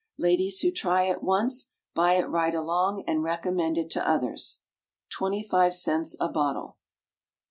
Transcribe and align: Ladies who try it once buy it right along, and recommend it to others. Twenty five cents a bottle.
Ladies 0.17 0.61
who 0.61 0.71
try 0.71 1.03
it 1.03 1.21
once 1.21 1.69
buy 1.93 2.13
it 2.13 2.25
right 2.27 2.55
along, 2.55 3.03
and 3.05 3.21
recommend 3.21 3.77
it 3.77 3.91
to 3.91 4.09
others. 4.09 4.61
Twenty 5.11 5.43
five 5.43 5.75
cents 5.75 6.15
a 6.19 6.27
bottle. 6.27 6.77